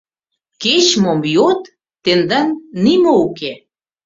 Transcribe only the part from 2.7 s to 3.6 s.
нимо уке.